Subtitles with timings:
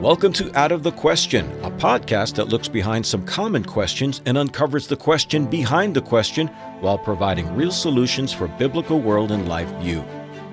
[0.00, 4.38] Welcome to Out of the Question, a podcast that looks behind some common questions and
[4.38, 6.46] uncovers the question behind the question
[6.80, 10.02] while providing real solutions for biblical world and life view.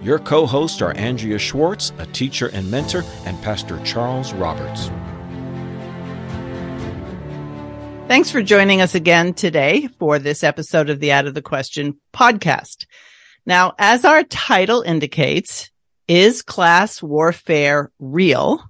[0.04, 4.90] Your co hosts are Andrea Schwartz, a teacher and mentor, and Pastor Charles Roberts.
[8.10, 11.98] Thanks for joining us again today for this episode of the Out of the Question
[12.14, 12.86] podcast.
[13.46, 15.72] Now, as our title indicates,
[16.10, 18.62] is class warfare real?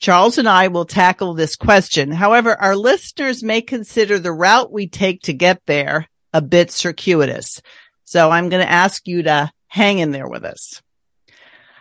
[0.00, 2.10] Charles and I will tackle this question.
[2.10, 7.62] However, our listeners may consider the route we take to get there a bit circuitous.
[8.04, 10.82] So I'm going to ask you to hang in there with us.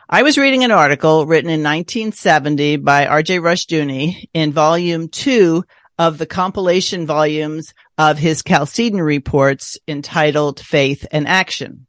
[0.09, 3.39] I was reading an article written in 1970 by R.J.
[3.39, 5.63] Rushdoony in volume two
[5.97, 11.87] of the compilation volumes of his Chalcedon reports entitled Faith and Action.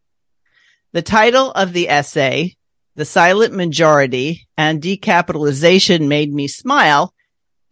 [0.93, 2.57] The title of the essay
[2.97, 7.13] the silent majority and decapitalization made me smile,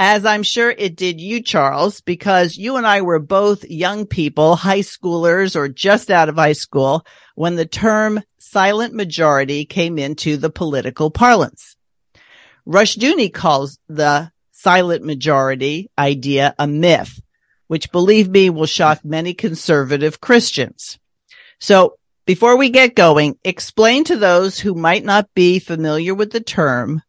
[0.01, 4.57] as I'm sure it did you, Charles, because you and I were both young people,
[4.57, 7.07] high schoolers or just out of high school
[7.37, 11.77] when the term silent majority came into the political parlance.
[12.67, 17.21] Rushdoony calls the silent majority idea a myth,
[17.69, 20.99] which believe me will shock many conservative Christians.
[21.61, 26.41] So before we get going, explain to those who might not be familiar with the
[26.41, 27.03] term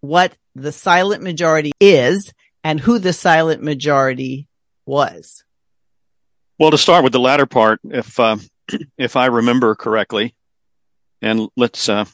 [0.00, 4.46] what the silent majority is and who the silent majority
[4.86, 5.44] was.
[6.58, 8.36] Well, to start with the latter part, if uh,
[8.98, 10.34] if I remember correctly,
[11.20, 12.04] and let's uh,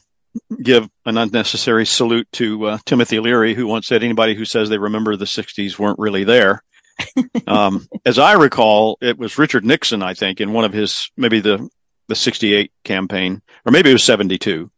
[0.61, 4.77] give an unnecessary salute to uh, Timothy Leary, who once said, "Anybody who says they
[4.77, 6.63] remember the '60s weren't really there."
[7.47, 11.39] um, as I recall, it was Richard Nixon, I think, in one of his maybe
[11.39, 11.69] the
[12.11, 14.69] the 68 campaign, or maybe it was 72,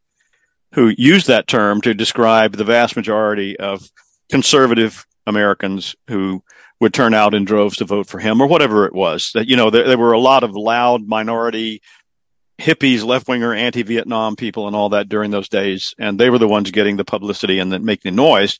[0.73, 3.89] who used that term to describe the vast majority of
[4.29, 6.43] conservative Americans who
[6.79, 9.31] would turn out in droves to vote for him or whatever it was.
[9.33, 11.81] That, you know, there, there were a lot of loud minority
[12.59, 15.95] hippies, left winger, anti Vietnam people and all that during those days.
[15.97, 18.59] And they were the ones getting the publicity and then making the noise.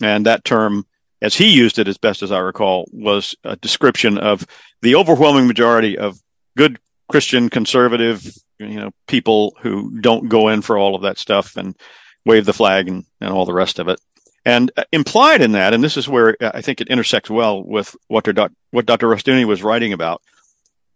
[0.00, 0.86] And that term,
[1.20, 4.46] as he used it, as best as I recall, was a description of
[4.82, 6.16] the overwhelming majority of
[6.56, 6.78] good
[7.08, 8.26] Christian conservative,
[8.58, 11.76] you know, people who don't go in for all of that stuff and
[12.24, 14.00] wave the flag and, and all the rest of it.
[14.46, 17.94] And uh, implied in that, and this is where I think it intersects well with
[18.08, 18.54] what, Dr.
[18.70, 19.08] what Dr.
[19.08, 20.22] Rushdoony was writing about,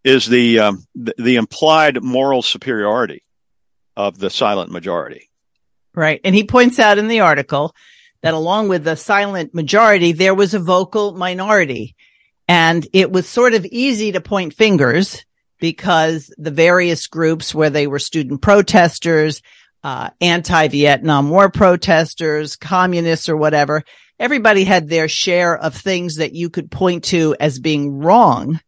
[0.05, 3.23] is the, um, the, the implied moral superiority
[3.97, 5.29] of the silent majority.
[5.95, 7.75] Right, and he points out in the article
[8.23, 11.97] that along with the silent majority, there was a vocal minority,
[12.47, 15.25] and it was sort of easy to point fingers
[15.59, 19.43] because the various groups where they were student protesters,
[19.83, 23.85] uh, anti-Vietnam War protesters, communists or whatever,
[24.19, 28.61] everybody had their share of things that you could point to as being wrong.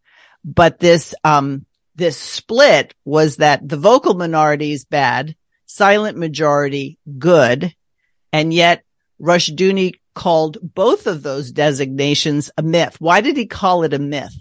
[0.45, 5.37] But this, um, this split was that the vocal minority is bad,
[5.67, 7.75] silent majority good,
[8.33, 8.85] and yet
[9.19, 12.97] Rush Rushdoony called both of those designations a myth.
[13.01, 14.35] Why did he call it a myth?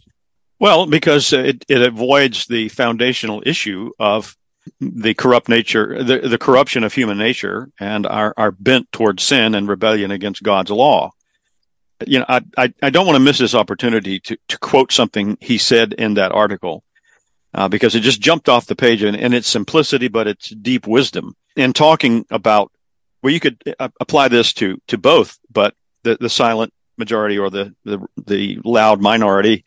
[0.59, 4.35] Well, because it, it avoids the foundational issue of
[4.81, 9.55] the corrupt nature, the, the corruption of human nature and our, our bent towards sin
[9.55, 11.11] and rebellion against God's law.
[12.05, 15.37] You know, I, I, I don't want to miss this opportunity to, to quote something
[15.41, 16.83] he said in that article,
[17.53, 20.87] uh, because it just jumped off the page in, in its simplicity, but its deep
[20.87, 22.71] wisdom in talking about,
[23.23, 27.49] well, you could uh, apply this to, to both, but the, the silent majority or
[27.49, 29.65] the, the, the loud minority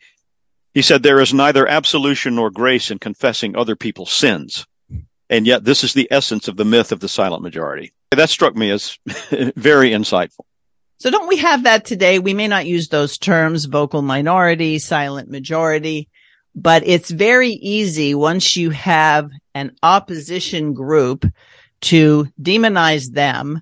[0.73, 4.65] he said, There is neither absolution nor grace in confessing other people's sins.
[5.29, 7.93] And yet, this is the essence of the myth of the silent majority.
[8.11, 8.97] That struck me as
[9.55, 10.45] very insightful.
[10.97, 12.19] So, don't we have that today?
[12.19, 16.09] We may not use those terms, vocal minority, silent majority,
[16.55, 21.25] but it's very easy once you have an opposition group
[21.81, 23.61] to demonize them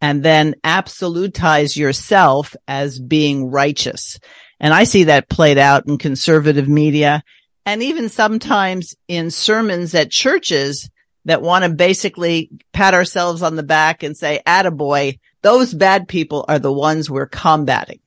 [0.00, 4.18] and then absolutize yourself as being righteous.
[4.62, 7.22] And I see that played out in conservative media
[7.66, 10.88] and even sometimes in sermons at churches
[11.24, 16.44] that want to basically pat ourselves on the back and say, attaboy, those bad people
[16.48, 18.00] are the ones we're combating.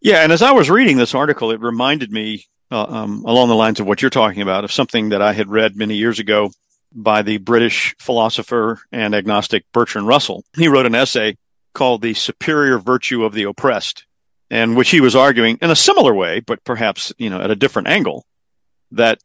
[0.00, 0.22] Yeah.
[0.22, 3.80] And as I was reading this article, it reminded me uh, um, along the lines
[3.80, 6.50] of what you're talking about of something that I had read many years ago
[6.94, 10.44] by the British philosopher and agnostic Bertrand Russell.
[10.56, 11.36] He wrote an essay
[11.74, 14.04] called The Superior Virtue of the Oppressed
[14.50, 17.56] and which he was arguing in a similar way, but perhaps, you know, at a
[17.56, 18.24] different angle,
[18.92, 19.20] that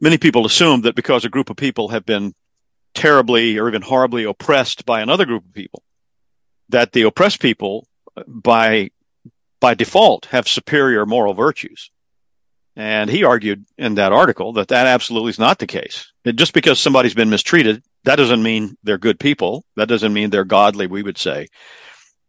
[0.00, 2.34] many people assume that because a group of people have been
[2.94, 5.82] terribly or even horribly oppressed by another group of people,
[6.70, 7.86] that the oppressed people
[8.26, 8.90] by
[9.60, 11.90] by default have superior moral virtues.
[12.76, 16.12] And he argued in that article that that absolutely is not the case.
[16.24, 19.64] It, just because somebody's been mistreated, that doesn't mean they're good people.
[19.76, 21.46] That doesn't mean they're godly, we would say.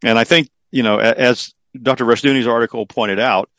[0.04, 2.06] And I think, you know, as Dr.
[2.06, 3.50] Rushdoony's article pointed out,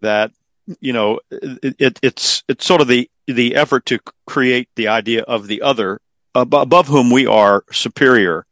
[0.00, 0.32] that,
[0.80, 5.22] you know, it, it, it's, it's sort of the, the effort to create the idea
[5.22, 6.00] of the other
[6.34, 8.46] above whom we are superior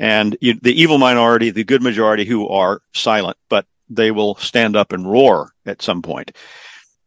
[0.00, 4.74] and you, the evil minority, the good majority who are silent, but they will stand
[4.74, 6.32] up and roar at some point.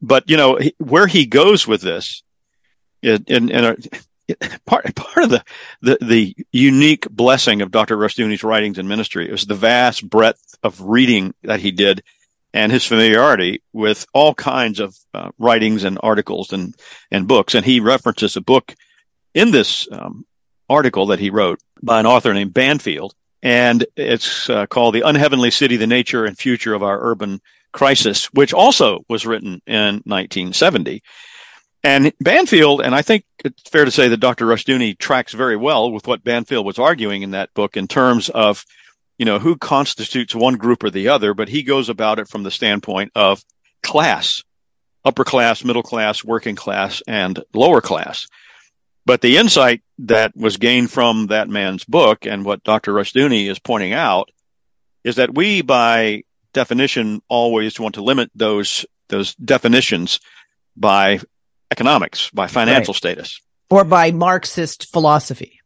[0.02, 2.24] But you know where he goes with this,
[3.02, 3.76] in, in, in a,
[4.66, 5.44] part part of the,
[5.82, 7.98] the the unique blessing of Dr.
[7.98, 12.04] Rushdoony's writings and ministry is the vast breadth of reading that he did,
[12.54, 16.76] and his familiarity with all kinds of uh, writings and articles and
[17.12, 17.56] and books.
[17.56, 18.74] And he references a book
[19.34, 20.26] in this um,
[20.70, 25.52] article that he wrote by an author named Banfield, and it's uh, called "The Unheavenly
[25.52, 27.42] City: The Nature and Future of Our Urban
[27.74, 31.04] Crisis," which also was written in 1970.
[31.84, 34.46] And Banfield, and I think it's fair to say that Dr.
[34.46, 38.66] Rushdoony tracks very well with what Banfield was arguing in that book in terms of,
[39.18, 42.44] you know, who constitutes one group or the other, but he goes about it from
[42.44, 43.44] the standpoint of
[43.82, 44.44] class,
[45.04, 48.28] upper class, middle class, working class, and lower class.
[49.06, 52.94] But the insight that was gained from that man's book and what Dr.
[52.94, 54.30] Rushdoony is pointing out
[55.04, 60.22] is that we, by definition, always want to limit those those definitions
[60.78, 61.20] by
[61.72, 62.98] economics, by financial right.
[62.98, 65.60] status, or by Marxist philosophy.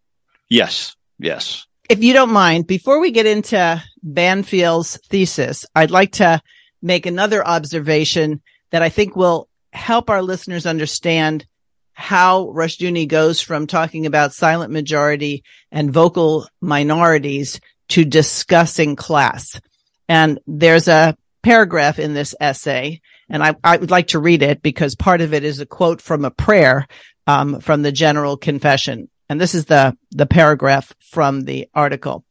[0.49, 1.65] Yes, yes.
[1.89, 6.41] If you don't mind, before we get into Banfield's thesis, I'd like to
[6.81, 8.41] make another observation
[8.71, 11.45] that I think will help our listeners understand
[11.93, 17.59] how Rushdoony goes from talking about silent majority and vocal minorities
[17.89, 19.59] to discussing class.
[20.07, 24.61] And there's a paragraph in this essay, and I, I would like to read it
[24.61, 26.87] because part of it is a quote from a prayer
[27.25, 29.09] um, from the General Confession.
[29.29, 32.23] And this is the, the paragraph from the article.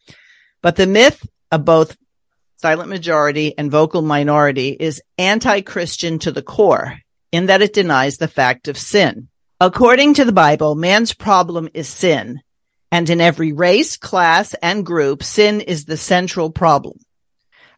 [0.63, 1.97] But the myth of both
[2.57, 6.99] silent majority and vocal minority is anti-Christian to the core
[7.31, 9.29] in that it denies the fact of sin.
[9.61, 12.41] According to the Bible, man's problem is sin.
[12.91, 16.99] And in every race, class, and group, sin is the central problem.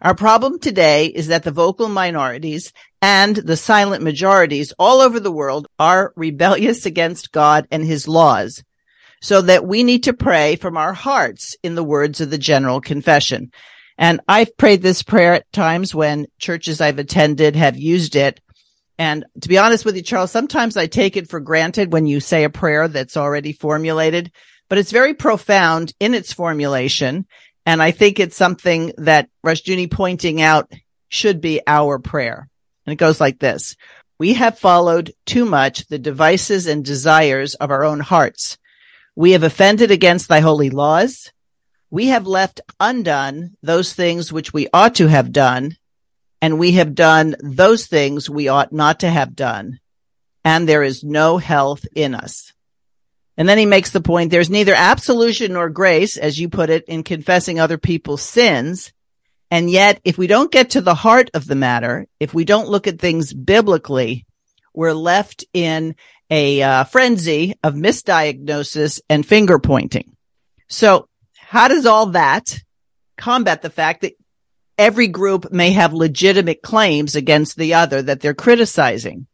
[0.00, 5.32] Our problem today is that the vocal minorities and the silent majorities all over the
[5.32, 8.62] world are rebellious against God and his laws.
[9.20, 12.80] So that we need to pray from our hearts in the words of the general
[12.80, 13.50] confession.
[13.96, 18.40] And I've prayed this prayer at times when churches I've attended have used it
[18.98, 22.18] and to be honest with you, Charles, sometimes I take it for granted when you
[22.18, 24.32] say a prayer that's already formulated,
[24.68, 27.26] but it's very profound in its formulation.
[27.64, 30.72] And I think it's something that Rushdoony pointing out
[31.08, 32.48] should be our prayer.
[32.88, 33.76] And it goes like this.
[34.18, 38.56] We have followed too much the devices and desires of our own hearts.
[39.14, 41.30] We have offended against thy holy laws.
[41.90, 45.76] We have left undone those things which we ought to have done
[46.40, 49.80] and we have done those things we ought not to have done.
[50.46, 52.54] And there is no health in us.
[53.36, 56.86] And then he makes the point, there's neither absolution nor grace, as you put it,
[56.86, 58.94] in confessing other people's sins.
[59.50, 62.68] And yet, if we don't get to the heart of the matter, if we don't
[62.68, 64.26] look at things biblically,
[64.74, 65.94] we're left in
[66.30, 70.16] a uh, frenzy of misdiagnosis and finger pointing.
[70.68, 72.58] So how does all that
[73.16, 74.14] combat the fact that
[74.78, 79.26] every group may have legitimate claims against the other that they're criticizing.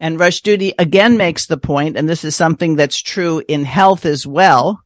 [0.00, 4.26] And Rushdoony again makes the point, and this is something that's true in health as
[4.26, 4.80] well.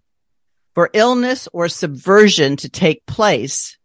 [0.75, 3.78] For illness or subversion to take place,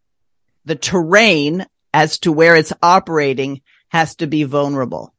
[0.65, 5.13] the terrain as to where it's operating has to be vulnerable.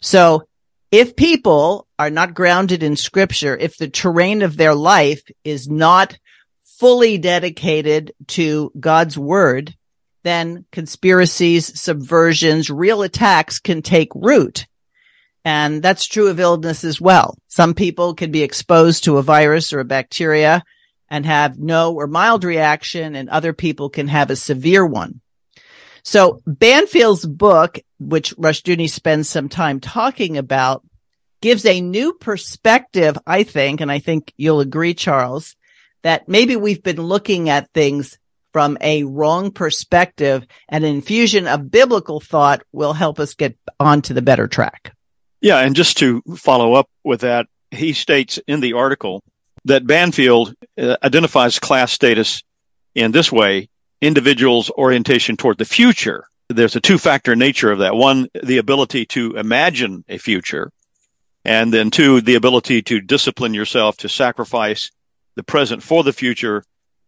[0.00, 0.44] So
[0.90, 6.16] if people are not grounded in scripture, if the terrain of their life is not
[6.62, 9.74] fully dedicated to God's word,
[10.22, 14.66] then conspiracies, subversions, real attacks can take root.
[15.44, 17.36] And that's true of illness as well.
[17.48, 20.62] Some people can be exposed to a virus or a bacteria
[21.08, 25.20] and have no or mild reaction and other people can have a severe one.
[26.02, 30.84] So Banfield's book, which Rushdoony spends some time talking about,
[31.40, 35.56] gives a new perspective, I think, and I think you'll agree, Charles,
[36.02, 38.18] that maybe we've been looking at things
[38.52, 44.14] from a wrong perspective and an infusion of biblical thought will help us get onto
[44.14, 44.94] the better track.
[45.40, 45.58] Yeah.
[45.58, 49.22] And just to follow up with that, he states in the article
[49.64, 52.42] that Banfield uh, identifies class status
[52.94, 53.68] in this way
[54.00, 56.26] individual's orientation toward the future.
[56.48, 57.94] There's a two factor nature of that.
[57.94, 60.70] One, the ability to imagine a future.
[61.44, 64.90] And then two, the ability to discipline yourself to sacrifice
[65.36, 66.64] the present for the future.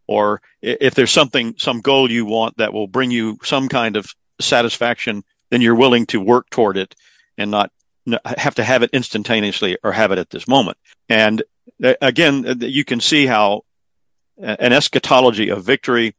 [0.09, 4.07] Or if there's something, some goal you want that will bring you some kind of
[4.41, 6.95] satisfaction, then you're willing to work toward it
[7.37, 7.71] and not
[8.25, 10.79] have to have it instantaneously or have it at this moment.
[11.09, 11.43] And
[11.81, 13.63] again, uh, you can see how
[14.39, 16.15] an eschatology of victory,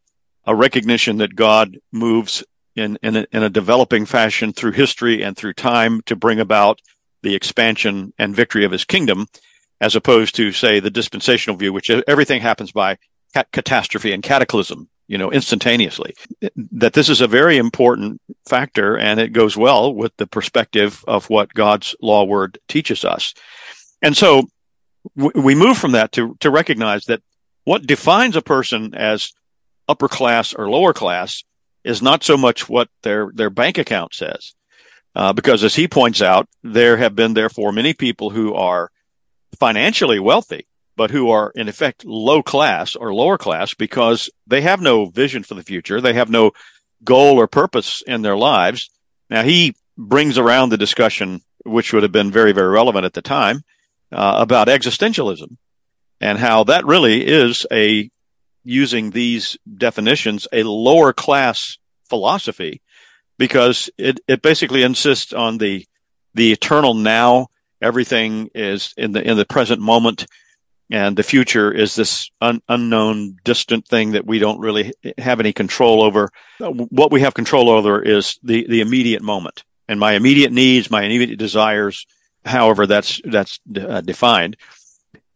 [0.45, 2.43] a recognition that God moves
[2.75, 6.81] in, in a, in a developing fashion through history and through time to bring about
[7.23, 9.27] the expansion and victory of his kingdom,
[9.81, 12.97] as opposed to, say, the dispensational view, which everything happens by
[13.51, 16.15] catastrophe and cataclysm, you know, instantaneously.
[16.73, 21.29] That this is a very important factor and it goes well with the perspective of
[21.29, 23.33] what God's law word teaches us.
[24.01, 24.43] And so
[25.15, 27.21] we move from that to, to recognize that
[27.63, 29.33] what defines a person as
[29.87, 31.43] upper class or lower class
[31.83, 34.53] is not so much what their, their bank account says.
[35.15, 38.91] Uh, because as he points out, there have been therefore many people who are
[39.59, 44.81] financially wealthy, but who are in effect low class or lower class because they have
[44.81, 46.01] no vision for the future.
[46.01, 46.51] They have no
[47.03, 48.89] goal or purpose in their lives.
[49.29, 53.21] Now he brings around the discussion, which would have been very, very relevant at the
[53.21, 53.63] time,
[54.11, 55.57] uh, about existentialism
[56.21, 58.09] and how that really is a
[58.63, 61.77] using these definitions a lower class
[62.09, 62.81] philosophy
[63.37, 65.85] because it, it basically insists on the
[66.33, 67.47] the eternal now.
[67.81, 70.25] Everything is in the in the present moment
[70.89, 75.53] and the future is this un, unknown distant thing that we don't really have any
[75.53, 76.29] control over.
[76.59, 81.03] What we have control over is the the immediate moment and my immediate needs my
[81.03, 82.05] immediate desires
[82.47, 84.57] however that's that's uh, defined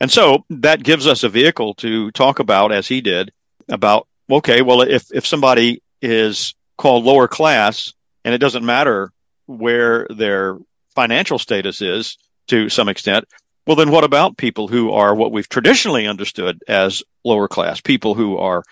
[0.02, 3.32] and so that gives us a vehicle to talk about, as he did,
[3.70, 7.94] about, okay, well, if, if somebody is called lower class
[8.26, 9.12] and it doesn't matter
[9.46, 10.58] where their
[10.96, 13.26] financial status is to some extent,
[13.68, 18.16] well, then what about people who are what we've traditionally understood as lower class, people
[18.16, 18.64] who are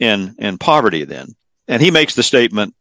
[0.00, 1.28] in, in poverty then?
[1.68, 2.74] And he makes the statement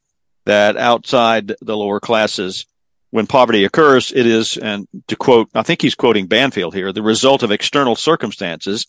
[0.46, 2.66] that outside the lower classes,
[3.12, 7.02] when poverty occurs, it is, and to quote, I think he's quoting Banfield here, the
[7.02, 8.88] result of external circumstances,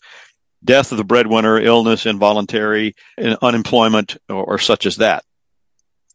[0.63, 5.25] death of the breadwinner, illness, involuntary unemployment, or, or such as that.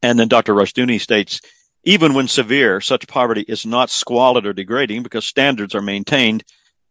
[0.03, 0.55] And then Dr.
[0.55, 1.41] Rushdoony states,
[1.85, 6.45] even when severe, such poverty is not squalid or degrading because standards are maintained.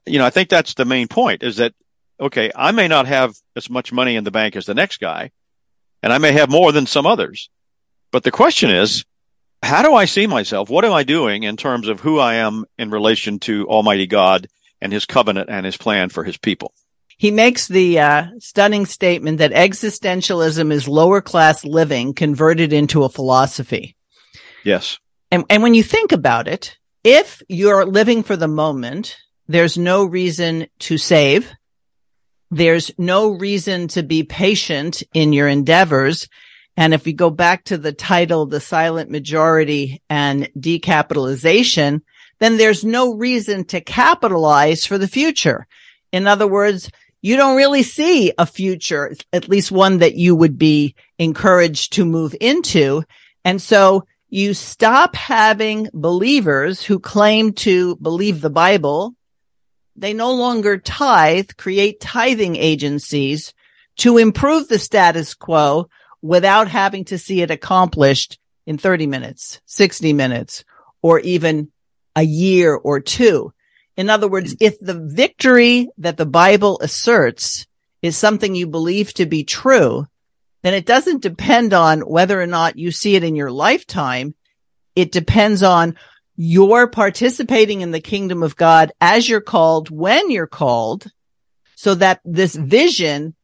[0.05, 1.73] You know, I think that's the main point is that,
[2.19, 5.31] okay, I may not have as much money in the bank as the next guy,
[6.03, 7.49] and I may have more than some others.
[8.11, 9.03] But the question is,
[9.63, 10.69] how do I see myself?
[10.69, 14.47] What am I doing in terms of who I am in relation to Almighty God
[14.81, 16.73] and his covenant and his plan for his people?
[17.17, 23.09] He makes the uh, stunning statement that existentialism is lower class living converted into a
[23.09, 23.95] philosophy.
[24.63, 24.99] Yes.
[25.31, 30.05] And, and when you think about it, if you're living for the moment, there's no
[30.05, 31.51] reason to save.
[32.51, 36.29] There's no reason to be patient in your endeavors
[36.77, 42.01] and if we go back to the title, the silent majority and decapitalization,
[42.37, 45.65] then there's no reason to capitalize for the future.
[46.11, 46.91] In other words,
[47.23, 52.05] you don't really see a future, at least one that you would be encouraged to
[52.05, 53.03] move into.
[53.43, 59.15] And so you stop having believers who claim to believe the Bible.
[59.95, 63.55] They no longer tithe, create tithing agencies
[63.97, 65.89] to improve the status quo
[66.21, 70.63] without having to see it accomplished in 30 minutes, 60 minutes,
[71.01, 71.71] or even
[72.15, 73.53] a year or two.
[73.95, 77.65] In other words, if the victory that the Bible asserts
[78.01, 80.05] is something you believe to be true,
[80.63, 84.35] then it doesn't depend on whether or not you see it in your lifetime.
[84.95, 85.95] It depends on
[86.35, 91.07] your participating in the kingdom of God as you're called, when you're called,
[91.75, 93.35] so that this vision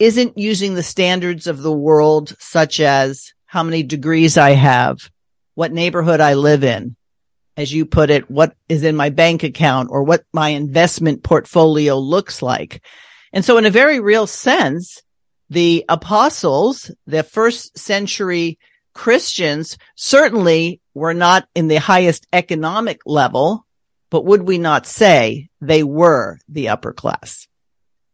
[0.00, 5.10] isn't using the standards of the world, such as how many degrees I have,
[5.54, 6.96] what neighborhood I live in,
[7.56, 11.98] as you put it, what is in my bank account or what my investment portfolio
[11.98, 12.82] looks like.
[13.32, 15.02] And so in a very real sense,
[15.50, 18.58] the apostles, the first century
[18.94, 23.66] Christians certainly were not in the highest economic level,
[24.10, 27.46] but would we not say they were the upper class?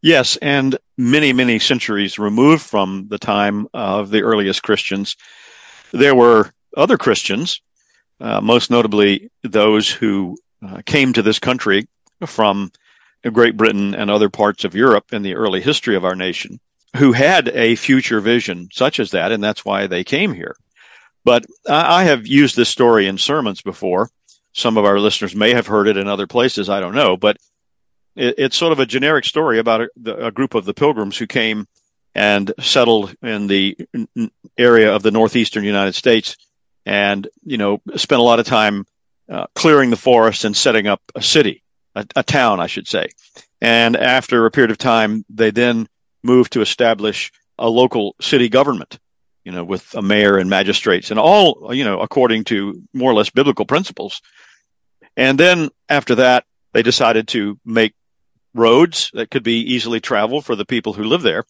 [0.02, 5.16] Yes, and many, many centuries removed from the time of the earliest Christians,
[5.92, 7.60] there were other Christians,
[8.20, 10.36] uh, most notably those who
[10.66, 11.88] uh, came to this country
[12.24, 12.70] from
[13.32, 16.60] Great Britain and other parts of Europe in the early history of our nation.
[16.96, 20.56] who had a future vision such as that, and that's why they came here.
[21.24, 24.10] But I have used this story in sermons before.
[24.52, 26.68] Some of our listeners may have heard it in other places.
[26.68, 27.36] I don't know, but
[28.16, 31.26] it, it's sort of a generic story about a, a group of the pilgrims who
[31.26, 31.66] came
[32.14, 33.76] and settled in the
[34.56, 36.36] area of the northeastern United States,
[36.84, 38.86] and you know spent a lot of time
[39.28, 41.62] uh, clearing the forest and setting up a city,
[41.94, 43.08] a, a town, I should say.
[43.60, 45.88] And after a period of time, they then
[46.22, 48.98] moved to establish a local city government,
[49.44, 53.14] you know, with a mayor and magistrates and all, you know, according to more or
[53.14, 54.20] less biblical principles.
[55.16, 57.94] And then after that, they decided to make
[58.56, 61.44] roads that could be easily traveled for the people who live there.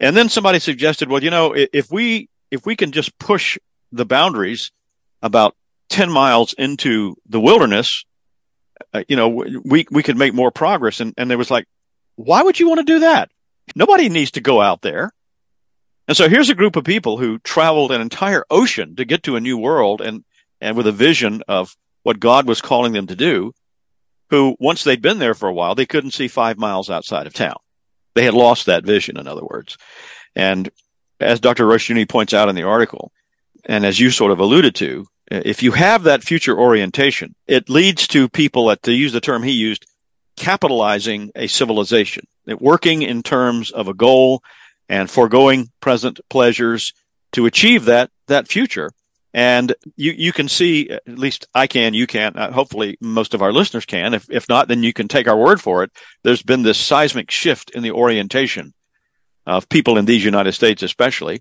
[0.00, 3.58] And then somebody suggested, well, you know, if we, if we can just push
[3.92, 4.70] the boundaries
[5.22, 5.56] about
[5.88, 8.04] 10 miles into the wilderness,
[8.92, 11.00] uh, you know, we, we could make more progress.
[11.00, 11.66] And, and there was like,
[12.16, 13.30] why would you want to do that?
[13.74, 15.12] Nobody needs to go out there.
[16.06, 19.36] And so here's a group of people who traveled an entire ocean to get to
[19.36, 20.24] a new world and,
[20.60, 23.52] and with a vision of what God was calling them to do,
[24.30, 27.34] who once they'd been there for a while, they couldn't see five miles outside of
[27.34, 27.56] town.
[28.14, 29.78] They had lost that vision, in other words.
[30.34, 30.68] And
[31.20, 31.64] as Dr.
[31.64, 33.12] Rushdoony points out in the article,
[33.64, 38.08] and as you sort of alluded to, if you have that future orientation, it leads
[38.08, 39.86] to people, at, to use the term he used,
[40.36, 44.42] capitalizing a civilization, working in terms of a goal
[44.88, 46.94] and foregoing present pleasures
[47.32, 48.90] to achieve that that future.
[49.38, 53.42] And you you can see, at least I can, you can, uh, hopefully most of
[53.42, 54.12] our listeners can.
[54.12, 55.92] If if not, then you can take our word for it.
[56.24, 58.74] There's been this seismic shift in the orientation
[59.46, 61.40] of people in these United States, especially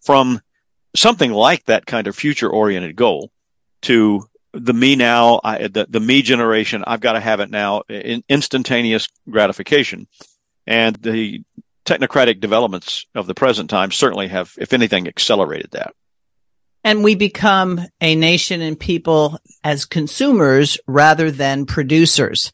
[0.00, 0.40] from
[0.96, 3.30] something like that kind of future oriented goal
[3.82, 4.24] to
[4.54, 8.24] the me now, I, the, the me generation, I've got to have it now, in
[8.30, 10.08] instantaneous gratification.
[10.66, 11.42] And the
[11.84, 15.92] technocratic developments of the present time certainly have, if anything, accelerated that.
[16.86, 22.52] And we become a nation and people as consumers rather than producers.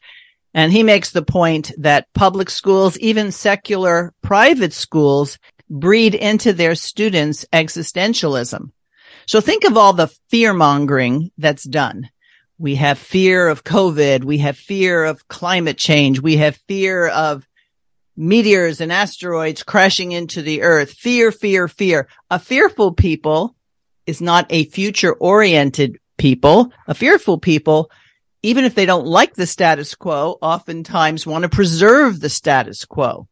[0.55, 5.37] And he makes the point that public schools, even secular private schools,
[5.69, 8.71] breed into their students existentialism.
[9.27, 12.09] So think of all the fear mongering that's done.
[12.57, 14.23] We have fear of COVID.
[14.23, 16.19] We have fear of climate change.
[16.19, 17.47] We have fear of
[18.17, 20.93] meteors and asteroids crashing into the earth.
[20.93, 22.07] Fear, fear, fear.
[22.31, 23.55] A fearful people
[24.05, 26.71] is not a future oriented people.
[26.87, 27.91] A fearful people,
[28.41, 33.27] even if they don't like the status quo, oftentimes want to preserve the status quo.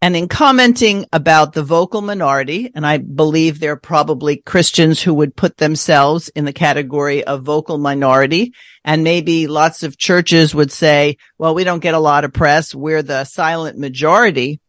[0.00, 5.12] And in commenting about the vocal minority, and I believe there are probably Christians who
[5.14, 8.54] would put themselves in the category of vocal minority.
[8.84, 12.72] And maybe lots of churches would say, well, we don't get a lot of press.
[12.72, 14.60] We're the silent majority.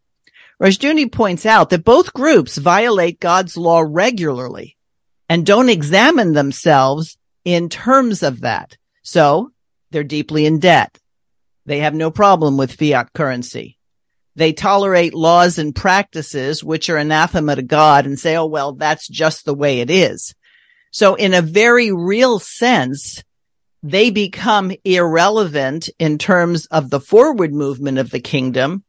[0.59, 4.77] Rushdoony points out that both groups violate God's law regularly
[5.29, 8.75] and don't examine themselves in terms of that.
[9.03, 9.51] So
[9.91, 10.99] they're deeply in debt.
[11.65, 13.77] They have no problem with fiat currency.
[14.35, 19.07] They tolerate laws and practices which are anathema to God and say, oh, well, that's
[19.07, 20.33] just the way it is.
[20.91, 23.23] So in a very real sense,
[23.83, 28.83] they become irrelevant in terms of the forward movement of the kingdom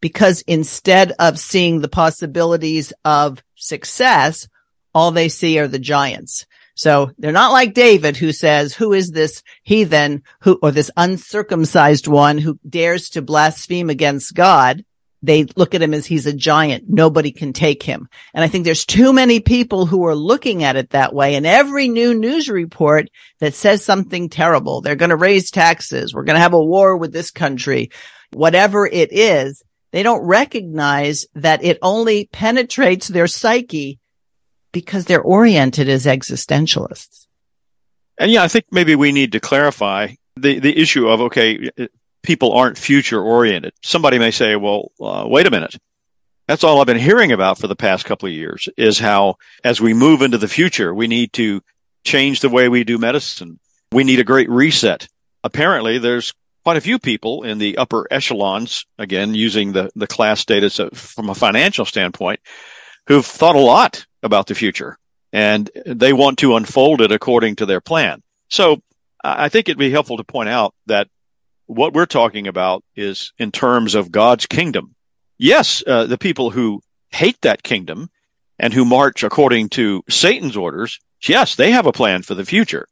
[0.00, 4.48] because instead of seeing the possibilities of success,
[4.94, 6.46] all they see are the giants.
[6.74, 12.06] So they're not like David who says, who is this heathen who, or this uncircumcised
[12.06, 14.84] one who dares to blaspheme against God?
[15.20, 16.84] They look at him as he's a giant.
[16.86, 18.08] Nobody can take him.
[18.32, 21.34] And I think there's too many people who are looking at it that way.
[21.34, 23.08] And every new news report
[23.40, 26.14] that says something terrible, they're going to raise taxes.
[26.14, 27.90] We're going to have a war with this country,
[28.32, 29.64] whatever it is.
[29.90, 33.98] They don't recognize that it only penetrates their psyche
[34.72, 37.26] because they're oriented as existentialists.
[38.18, 41.70] And yeah, I think maybe we need to clarify the, the issue of, okay,
[42.22, 43.72] people aren't future oriented.
[43.82, 45.76] Somebody may say, well, uh, wait a minute.
[46.46, 49.80] That's all I've been hearing about for the past couple of years is how as
[49.80, 51.62] we move into the future, we need to
[52.04, 53.60] change the way we do medicine.
[53.92, 55.06] We need a great reset.
[55.44, 56.32] Apparently there's
[56.64, 61.30] quite a few people in the upper echelons, again, using the, the class data from
[61.30, 62.40] a financial standpoint,
[63.06, 64.98] who've thought a lot about the future
[65.32, 68.22] and they want to unfold it according to their plan.
[68.48, 68.82] So
[69.22, 71.08] I think it'd be helpful to point out that
[71.66, 74.94] what we're talking about is in terms of God's kingdom.
[75.36, 78.10] Yes, uh, the people who hate that kingdom
[78.58, 82.86] and who march according to Satan's orders, yes, they have a plan for the future.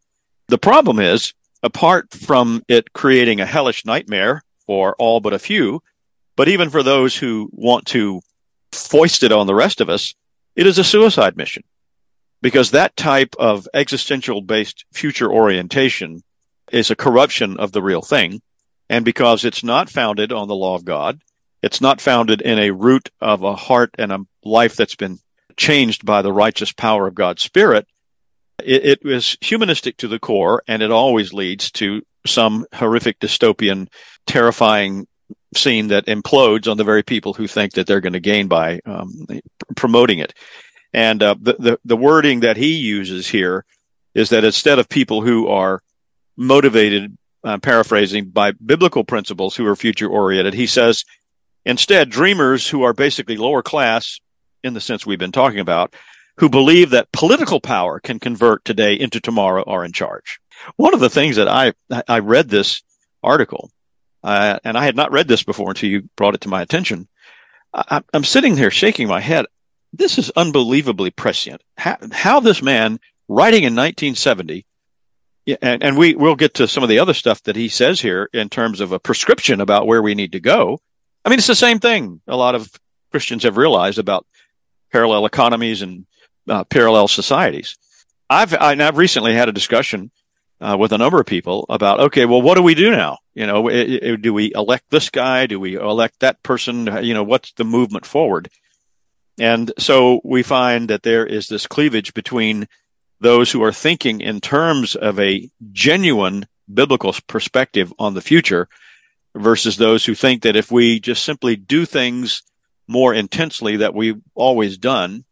[0.49, 5.83] The problem is, apart from it creating a hellish nightmare for all but a few,
[6.37, 8.21] but even for those who want to
[8.73, 10.15] foist it on the rest of us,
[10.57, 11.63] it is a suicide mission.
[12.43, 16.23] Because that type of existential based future orientation
[16.73, 18.43] is a corruption of the real thing.
[18.89, 21.21] And because it's not founded on the law of God,
[21.63, 25.19] it's not founded in a root of a heart and a life that's been
[25.57, 27.87] changed by the righteous power of God's Spirit.
[28.63, 33.89] It, it is humanistic to the core, and it always leads to some horrific dystopian,
[34.27, 35.07] terrifying
[35.55, 38.81] scene that implodes on the very people who think that they're going to gain by
[38.85, 39.27] um,
[39.77, 40.35] promoting it.
[40.93, 43.65] And uh, the, the the wording that he uses here
[44.15, 45.83] is that instead of people who are
[46.37, 51.05] motivated, uh, paraphrasing, by biblical principles who are future oriented, he says
[51.65, 54.21] instead dreamers who are basically lower class
[54.63, 55.95] in the sense we've been talking about,
[56.39, 60.39] who believe that political power can convert today into tomorrow are in charge.
[60.77, 61.73] One of the things that I
[62.09, 62.83] I read this
[63.23, 63.71] article,
[64.23, 67.09] uh, and I had not read this before until you brought it to my attention.
[67.73, 69.47] I, am sitting there shaking my head.
[69.93, 71.63] This is unbelievably prescient.
[71.77, 72.99] How, how this man
[73.29, 74.67] writing in 1970
[75.63, 78.29] and, and we will get to some of the other stuff that he says here
[78.33, 80.81] in terms of a prescription about where we need to go.
[81.25, 82.21] I mean, it's the same thing.
[82.27, 82.69] A lot of
[83.13, 84.27] Christians have realized about
[84.93, 86.07] parallel economies and
[86.49, 87.77] uh, parallel societies.
[88.29, 90.11] I've I, have recently had a discussion
[90.61, 93.19] uh, with a number of people about okay, well, what do we do now?
[93.35, 95.47] You know, it, it, do we elect this guy?
[95.47, 97.05] Do we elect that person?
[97.05, 98.49] You know, what's the movement forward?
[99.39, 102.69] And so we find that there is this cleavage between
[103.21, 108.69] those who are thinking in terms of a genuine biblical perspective on the future
[109.35, 112.43] versus those who think that if we just simply do things
[112.89, 115.25] more intensely that we've always done,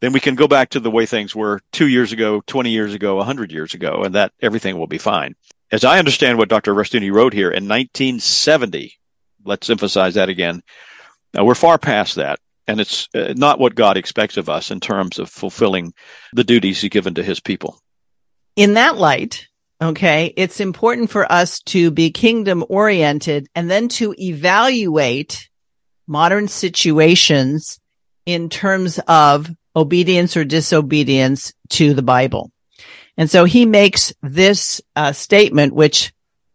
[0.00, 2.94] then we can go back to the way things were two years ago, 20 years
[2.94, 5.34] ago, 100 years ago, and that everything will be fine.
[5.70, 6.74] As I understand what Dr.
[6.74, 8.94] Rushdoony wrote here in 1970,
[9.44, 10.62] let's emphasize that again,
[11.38, 12.40] uh, we're far past that.
[12.66, 15.92] And it's uh, not what God expects of us in terms of fulfilling
[16.32, 17.78] the duties He's given to His people.
[18.56, 19.48] In that light,
[19.82, 25.48] okay, it's important for us to be kingdom oriented and then to evaluate
[26.06, 27.80] modern situations
[28.26, 32.50] in terms of obedience or disobedience to the Bible.
[33.16, 36.12] And so he makes this uh, statement, which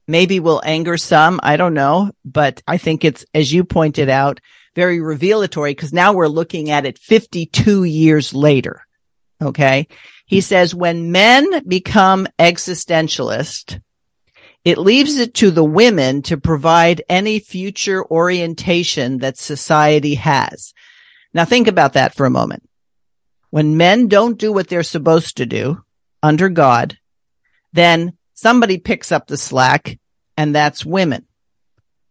[0.07, 1.39] maybe will anger some.
[1.43, 4.39] I don't know, but I think it's, as you pointed out,
[4.75, 8.85] very revelatory because now we're looking at it 52 years later.
[9.41, 9.87] Okay.
[10.25, 13.79] He says when men become existentialist,
[14.63, 20.73] it leaves it to the women to provide any future orientation that society has.
[21.33, 22.67] Now think about that for a moment.
[23.55, 25.81] When men don't do what they're supposed to do
[26.21, 26.97] under God,
[27.71, 29.97] then somebody picks up the slack
[30.35, 31.25] and that's women.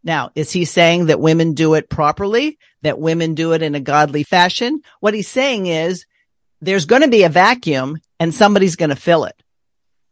[0.03, 2.57] Now, is he saying that women do it properly?
[2.81, 4.81] That women do it in a godly fashion?
[5.01, 6.07] What he's saying is
[6.63, 9.37] there's going to be a vacuum and somebody's going to fill it.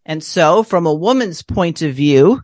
[0.04, 2.42] And so from a woman's point of view,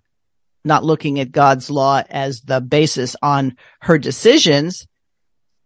[0.64, 4.86] not looking at God's law as the basis on her decisions,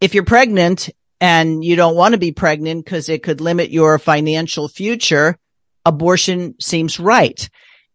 [0.00, 0.90] if you're pregnant
[1.22, 5.38] and you don't want to be pregnant because it could limit your financial future,
[5.86, 7.48] abortion seems right.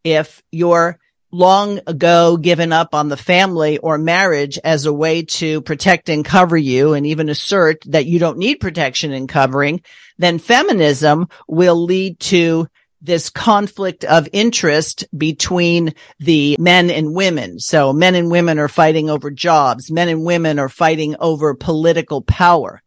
[0.06, 0.98] If you're
[1.30, 6.24] long ago given up on the family or marriage as a way to protect and
[6.24, 9.82] cover you and even assert that you don't need protection and covering,
[10.18, 12.66] then feminism will lead to
[13.02, 17.60] this conflict of interest between the men and women.
[17.60, 19.92] So men and women are fighting over jobs.
[19.92, 22.82] Men and women are fighting over political power.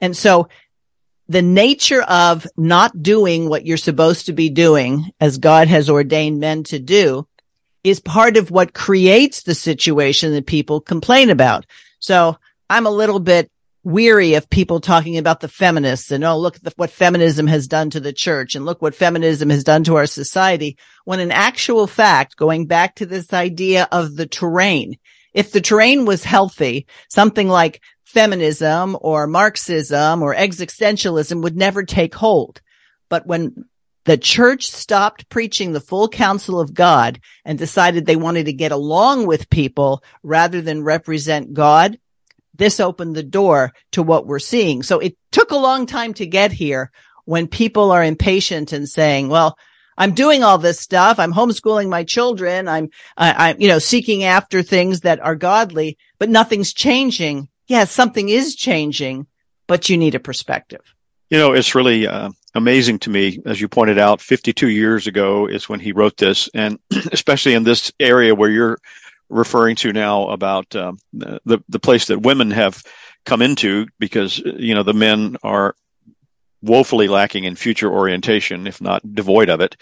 [0.00, 0.48] And so
[1.28, 6.40] the nature of not doing what you're supposed to be doing as God has ordained
[6.40, 7.26] men to do
[7.84, 11.66] is part of what creates the situation that people complain about.
[11.98, 12.36] So
[12.68, 13.50] I'm a little bit
[13.82, 17.66] weary of people talking about the feminists and oh look at the, what feminism has
[17.66, 21.32] done to the church and look what feminism has done to our society when in
[21.32, 24.98] actual fact going back to this idea of the terrain
[25.32, 27.80] if the terrain was healthy something like
[28.10, 32.60] feminism or marxism or existentialism would never take hold
[33.08, 33.64] but when
[34.04, 38.72] the church stopped preaching the full counsel of God and decided they wanted to get
[38.72, 41.98] along with people rather than represent God
[42.60, 44.82] this opened the door to what we're seeing.
[44.82, 46.92] So it took a long time to get here
[47.24, 49.56] when people are impatient and saying, well,
[49.96, 51.18] I'm doing all this stuff.
[51.18, 52.68] I'm homeschooling my children.
[52.68, 57.48] I'm, I, am you know, seeking after things that are godly, but nothing's changing.
[57.70, 59.28] Yes, something is changing,
[59.68, 60.80] but you need a perspective.
[61.30, 65.46] You know, it's really uh, amazing to me, as you pointed out, 52 years ago
[65.46, 66.80] is when he wrote this, and
[67.12, 68.80] especially in this area where you're
[69.28, 72.82] referring to now about um, the the place that women have
[73.24, 75.76] come into because, you know, the men are
[76.62, 79.76] woefully lacking in future orientation, if not devoid of it.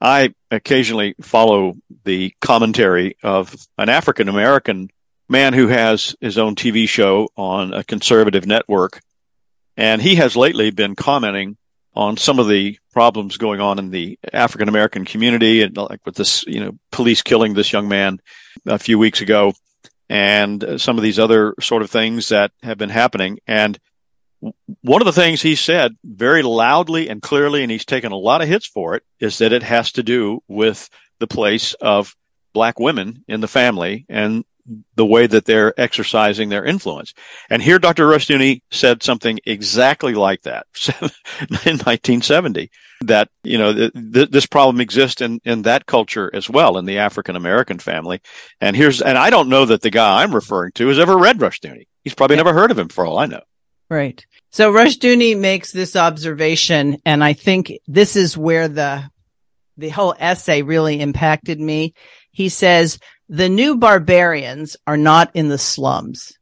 [0.00, 4.88] I occasionally follow the commentary of an African American
[5.28, 9.00] man who has his own TV show on a conservative network.
[9.76, 11.56] And he has lately been commenting
[11.94, 16.14] on some of the problems going on in the African American community and like with
[16.14, 18.18] this, you know, police killing this young man
[18.66, 19.52] a few weeks ago
[20.08, 23.38] and some of these other sort of things that have been happening.
[23.46, 23.78] And
[24.82, 28.42] one of the things he said very loudly and clearly, and he's taken a lot
[28.42, 32.14] of hits for it, is that it has to do with the place of
[32.52, 34.44] black women in the family and
[34.94, 37.14] the way that they're exercising their influence.
[37.50, 38.06] And here Dr.
[38.06, 40.66] Rushdoony said something exactly like that
[41.66, 42.70] in 1970
[43.02, 46.84] that, you know, th- th- this problem exists in, in that culture as well, in
[46.84, 48.20] the African American family.
[48.60, 51.38] And here's, and I don't know that the guy I'm referring to has ever read
[51.38, 51.86] Rushdoony.
[52.04, 52.44] He's probably yeah.
[52.44, 53.42] never heard of him for all I know.
[53.90, 54.24] Right.
[54.50, 59.10] So Rushdoony makes this observation, and I think this is where the
[59.76, 61.94] the whole essay really impacted me.
[62.30, 62.98] He says
[63.32, 66.34] the new barbarians are not in the slums.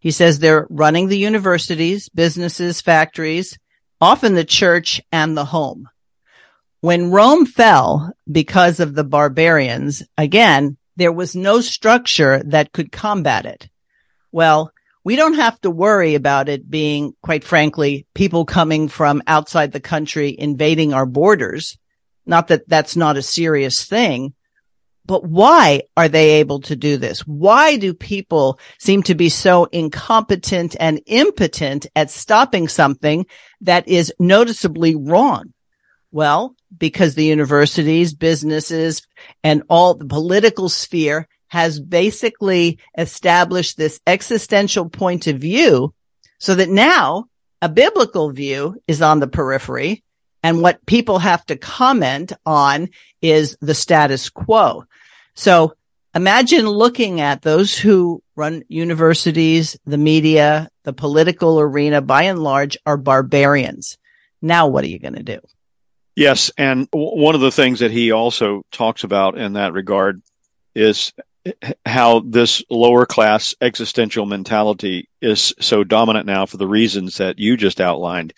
[0.00, 3.56] He says they're running the universities, businesses, factories,
[4.00, 5.88] often the church and the home.
[6.80, 13.46] When Rome fell because of the barbarians, again, there was no structure that could combat
[13.46, 13.68] it.
[14.32, 14.72] Well,
[15.04, 19.78] we don't have to worry about it being, quite frankly, people coming from outside the
[19.78, 21.78] country invading our borders.
[22.26, 24.34] Not that that's not a serious thing,
[25.08, 27.26] but why are they able to do this?
[27.26, 33.24] Why do people seem to be so incompetent and impotent at stopping something
[33.62, 35.54] that is noticeably wrong?
[36.12, 39.06] Well, because the universities, businesses,
[39.42, 45.94] and all the political sphere has basically established this existential point of view
[46.38, 47.24] so that now
[47.62, 50.04] a biblical view is on the periphery
[50.42, 52.90] and what people have to comment on
[53.22, 54.84] is the status quo.
[55.38, 55.74] So
[56.16, 62.76] imagine looking at those who run universities, the media, the political arena by and large
[62.84, 63.98] are barbarians.
[64.42, 65.38] Now what are you going to do?
[66.16, 66.50] Yes.
[66.58, 70.22] And one of the things that he also talks about in that regard
[70.74, 71.12] is
[71.86, 77.56] how this lower class existential mentality is so dominant now for the reasons that you
[77.56, 78.32] just outlined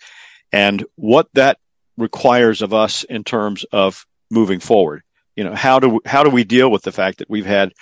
[0.51, 1.57] and what that
[1.97, 5.01] requires of us in terms of moving forward
[5.35, 7.73] you know how do how do we deal with the fact that we've had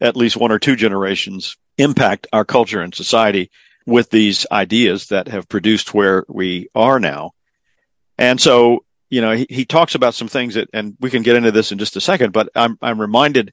[0.00, 3.50] at least one or two generations impact our culture and society
[3.86, 7.32] with these ideas that have produced where we are now?
[8.16, 11.36] And so you know he, he talks about some things that and we can get
[11.36, 13.52] into this in just a second but i'm i'm reminded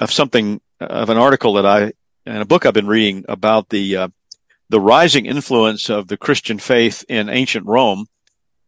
[0.00, 1.92] of something of an article that i
[2.24, 4.08] and a book i've been reading about the uh,
[4.68, 8.06] the rising influence of the christian faith in ancient rome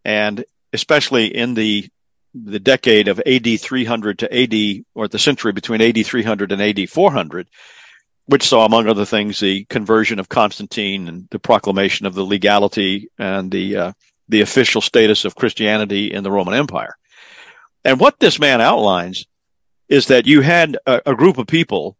[0.04, 1.88] and especially in the
[2.35, 6.91] the decade of AD 300 to AD, or the century between AD 300 and AD
[6.91, 7.49] 400,
[8.27, 13.09] which saw, among other things, the conversion of Constantine and the proclamation of the legality
[13.19, 13.93] and the uh,
[14.29, 16.97] the official status of Christianity in the Roman Empire.
[17.85, 19.27] And what this man outlines
[19.88, 21.97] is that you had a, a group of people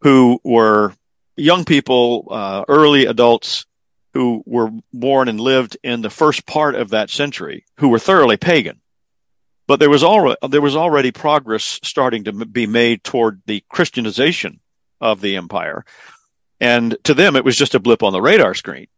[0.00, 0.92] who were
[1.36, 3.66] young people, uh, early adults
[4.12, 8.36] who were born and lived in the first part of that century, who were thoroughly
[8.36, 8.81] pagan
[9.72, 14.60] but there was already there was already progress starting to be made toward the Christianization
[15.00, 15.86] of the empire,
[16.60, 18.88] and to them it was just a blip on the radar screen.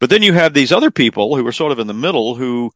[0.00, 2.72] But then you have these other people who were sort of in the middle who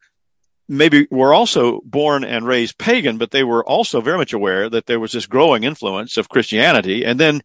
[0.68, 4.84] maybe were also born and raised pagan, but they were also very much aware that
[4.84, 7.06] there was this growing influence of Christianity.
[7.06, 7.40] And then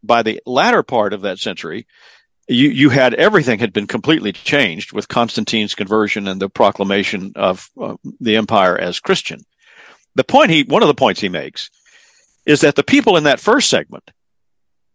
[0.00, 1.88] by the latter part of that century,
[2.50, 7.70] you, you had everything had been completely changed with Constantine's conversion and the proclamation of
[7.80, 9.40] uh, the empire as Christian.
[10.16, 11.70] The point he, one of the points he makes
[12.44, 14.10] is that the people in that first segment,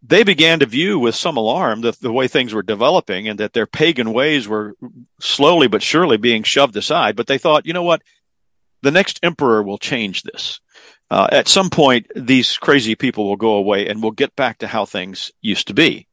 [0.03, 3.53] they began to view with some alarm the, the way things were developing and that
[3.53, 4.75] their pagan ways were
[5.21, 7.15] slowly but surely being shoved aside.
[7.15, 8.01] But they thought, you know what?
[8.81, 10.59] The next emperor will change this.
[11.09, 14.67] Uh, at some point, these crazy people will go away and we'll get back to
[14.67, 16.07] how things used to be.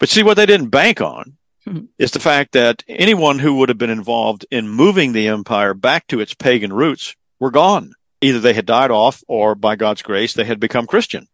[0.00, 1.36] But see, what they didn't bank on
[1.68, 1.84] mm-hmm.
[1.98, 6.06] is the fact that anyone who would have been involved in moving the empire back
[6.08, 7.92] to its pagan roots were gone.
[8.22, 11.28] Either they had died off or by God's grace, they had become Christian.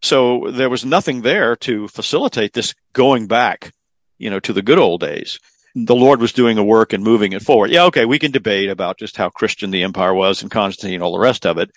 [0.00, 3.72] So there was nothing there to facilitate this going back,
[4.18, 5.38] you know, to the good old days.
[5.74, 7.70] The Lord was doing a work and moving it forward.
[7.70, 11.02] Yeah, okay, we can debate about just how Christian the empire was and Constantine and
[11.02, 11.70] all the rest of it.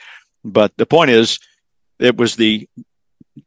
[0.44, 1.40] But the point is,
[2.00, 2.68] it was the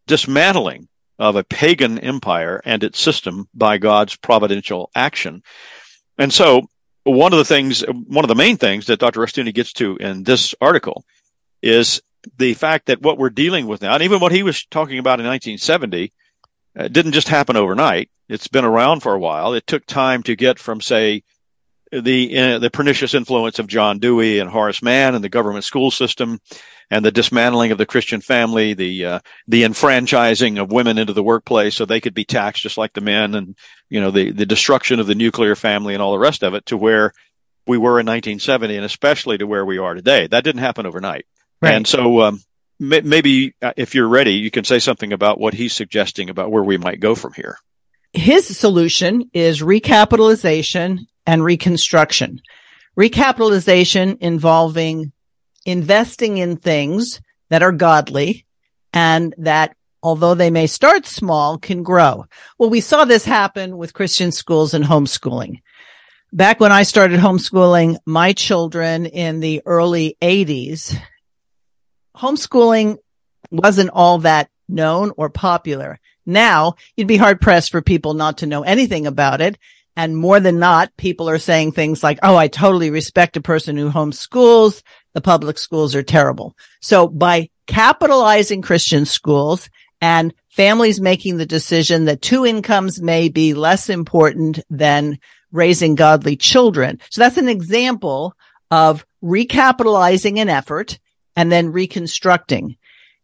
[0.06, 5.42] dismantling of a pagan empire and its system by God's providential action.
[6.16, 6.68] And so
[7.04, 9.20] one of the things, one of the main things that Dr.
[9.20, 11.04] Rushdoony gets to in this article
[11.62, 12.02] is
[12.36, 15.20] the fact that what we're dealing with now, and even what he was talking about
[15.20, 16.12] in 1970,
[16.78, 18.10] uh, didn't just happen overnight.
[18.28, 19.54] It's been around for a while.
[19.54, 21.22] It took time to get from, say,
[21.90, 25.90] the uh, the pernicious influence of John Dewey and Horace Mann and the government school
[25.90, 26.38] system,
[26.90, 31.22] and the dismantling of the Christian family, the uh, the enfranchising of women into the
[31.22, 33.56] workplace so they could be taxed just like the men, and
[33.88, 36.66] you know the the destruction of the nuclear family and all the rest of it
[36.66, 37.12] to where
[37.66, 40.26] we were in 1970, and especially to where we are today.
[40.26, 41.26] That didn't happen overnight,
[41.60, 41.74] right.
[41.74, 42.22] and so.
[42.22, 42.40] Um,
[42.80, 46.62] maybe uh, if you're ready, you can say something about what he's suggesting about where
[46.62, 47.58] we might go from here.
[48.12, 52.40] His solution is recapitalization and reconstruction.
[52.96, 55.12] Recapitalization involving
[55.68, 58.46] investing in things that are godly
[58.92, 62.24] and that although they may start small can grow.
[62.58, 65.60] Well, we saw this happen with Christian schools and homeschooling.
[66.32, 70.98] Back when I started homeschooling my children in the early 80s,
[72.16, 72.96] homeschooling
[73.50, 75.98] wasn't all that known or popular.
[76.24, 79.58] Now you'd be hard pressed for people not to know anything about it.
[79.96, 83.76] And more than not, people are saying things like, Oh, I totally respect a person
[83.76, 84.82] who homeschools.
[85.18, 86.56] The public schools are terrible.
[86.80, 89.68] So by capitalizing Christian schools
[90.00, 95.18] and families making the decision that two incomes may be less important than
[95.50, 97.00] raising godly children.
[97.10, 98.32] So that's an example
[98.70, 101.00] of recapitalizing an effort
[101.34, 102.76] and then reconstructing.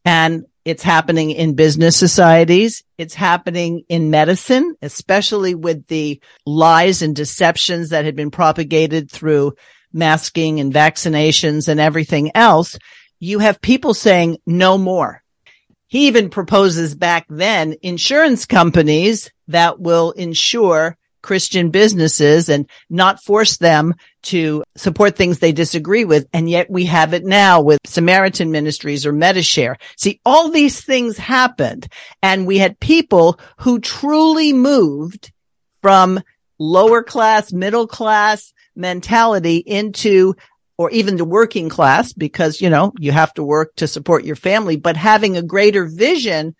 [0.04, 2.82] And it's happening in business societies.
[2.98, 9.52] It's happening in medicine, especially with the lies and deceptions that had been propagated through
[9.94, 12.76] masking and vaccinations and everything else.
[13.20, 15.22] You have people saying no more.
[15.86, 23.56] He even proposes back then insurance companies that will insure Christian businesses and not force
[23.56, 26.26] them to support things they disagree with.
[26.34, 29.78] And yet we have it now with Samaritan Ministries or Medi-Share.
[29.96, 31.88] See, all these things happened
[32.22, 35.32] and we had people who truly moved
[35.80, 36.20] from
[36.58, 40.34] lower class, middle class mentality into
[40.76, 44.36] or even the working class because, you know, you have to work to support your
[44.36, 46.54] family, but having a greater vision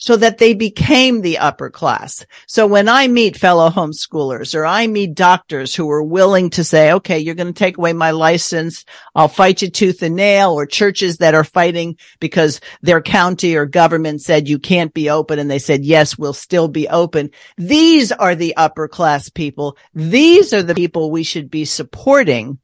[0.00, 2.24] so that they became the upper class.
[2.46, 6.92] So when I meet fellow homeschoolers or I meet doctors who are willing to say,
[6.94, 8.86] okay, you're going to take away my license.
[9.14, 13.66] I'll fight you tooth and nail or churches that are fighting because their county or
[13.66, 15.38] government said you can't be open.
[15.38, 17.30] And they said, yes, we'll still be open.
[17.58, 19.76] These are the upper class people.
[19.92, 22.58] These are the people we should be supporting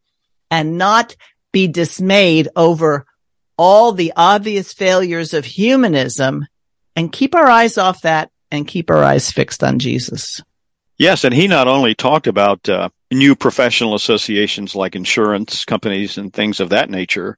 [0.50, 1.14] and not
[1.52, 3.04] be dismayed over
[3.58, 6.46] all the obvious failures of humanism
[6.96, 10.42] and keep our eyes off that and keep our eyes fixed on Jesus.
[10.98, 16.32] Yes, and he not only talked about uh, new professional associations like insurance companies and
[16.32, 17.36] things of that nature,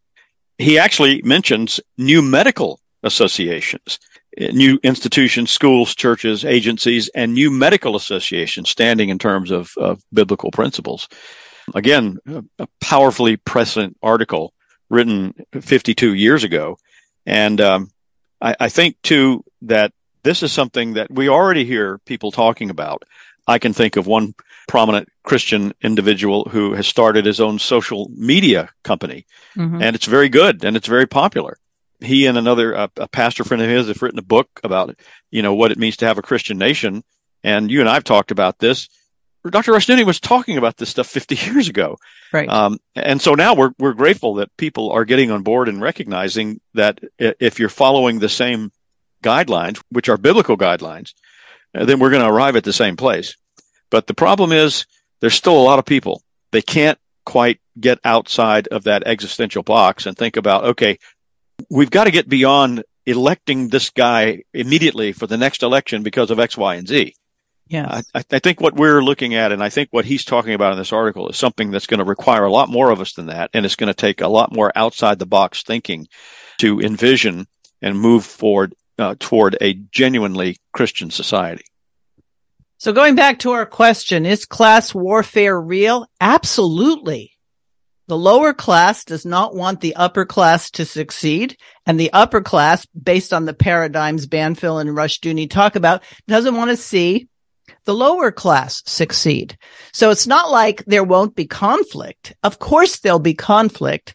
[0.59, 3.99] he actually mentions new medical associations,
[4.39, 10.51] new institutions, schools, churches, agencies, and new medical associations standing in terms of, of biblical
[10.53, 11.09] principles.
[11.75, 12.19] Again,
[12.59, 14.53] a powerfully prescient article
[14.89, 16.79] written 52 years ago.
[17.27, 17.91] And um,
[18.41, 19.93] I, I think too that
[20.23, 23.05] this is something that we already hear people talking about.
[23.47, 24.35] I can think of one
[24.67, 29.83] prominent Christian individual who has started his own social media company, mm-hmm.
[29.83, 31.57] and it's very good and it's very popular.
[32.01, 35.43] He and another uh, a pastor friend of his have written a book about you
[35.43, 37.03] know what it means to have a Christian nation,
[37.43, 38.89] and you and I've talked about this.
[39.49, 39.73] Dr.
[39.73, 41.97] Rushdoony was talking about this stuff 50 years ago.
[42.33, 42.49] Right.
[42.49, 46.61] Um, and so now we're, we're grateful that people are getting on board and recognizing
[46.75, 48.73] that if you're following the same
[49.23, 51.13] guidelines, which are biblical guidelines,
[51.75, 53.37] uh, then we're going to arrive at the same place.
[53.91, 54.87] But the problem is
[55.21, 56.23] there's still a lot of people.
[56.53, 60.99] They can't quite get outside of that existential box and think about, okay,
[61.71, 66.39] we've got to get beyond electing this guy immediately for the next election because of
[66.39, 67.15] X, Y, and Z.
[67.69, 68.01] Yeah.
[68.15, 70.79] I, I, think what we're looking at, and I think what he's talking about in
[70.79, 73.51] this article, is something that's going to require a lot more of us than that.
[73.53, 76.09] And it's going to take a lot more outside the box thinking
[76.59, 77.47] to envision
[77.83, 81.65] and move forward uh, toward a genuinely Christian society.
[82.79, 86.07] So going back to our question, is class warfare real?
[86.21, 87.33] Absolutely.
[88.07, 91.57] The lower class does not want the upper class to succeed.
[91.87, 96.57] And the upper class, based on the paradigms Banfield and Rush Rushdoony talk about, doesn't
[96.57, 97.29] want to see
[97.85, 99.59] the lower class succeed.
[99.93, 102.35] So it's not like there won't be conflict.
[102.43, 104.15] Of course there'll be conflict,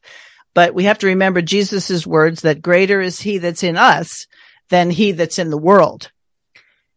[0.54, 4.26] but we have to remember Jesus' words that greater is he that's in us
[4.70, 6.11] than he that's in the world.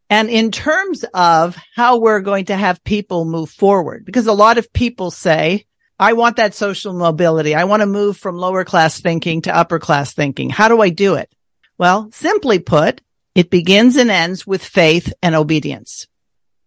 [0.09, 4.59] And in terms of how we're going to have people move forward, because a lot
[4.59, 5.67] of people say,
[5.99, 7.55] I want that social mobility.
[7.55, 10.51] I want to move from lower class thinking to upper class thinking.
[10.51, 11.31] How do I do it?
[11.79, 13.01] Well, simply put,
[13.35, 16.07] it begins and ends with faith and obedience.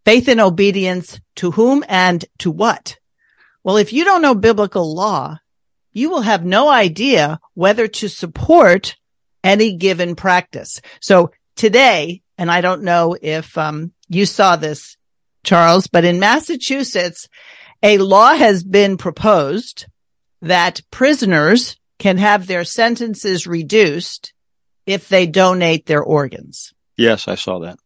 [0.03, 2.97] Faith and obedience to whom and to what?
[3.63, 5.37] Well, if you don't know biblical law,
[5.91, 8.95] you will have no idea whether to support
[9.43, 10.81] any given practice.
[10.99, 14.97] So today, and I don't know if um, you saw this,
[15.43, 17.27] Charles, but in Massachusetts,
[17.81, 19.85] a law has been proposed
[20.41, 24.33] that prisoners can have their sentences reduced
[24.85, 26.73] if they donate their organs.
[26.97, 27.77] Yes, I saw that.